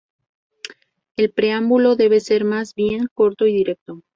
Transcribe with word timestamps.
El 1.15 1.31
"preámbulo" 1.31 1.95
debe 1.95 2.21
ser 2.21 2.43
más 2.43 2.73
bien 2.73 3.07
corto 3.13 3.45
y 3.45 3.53
directo. 3.53 4.01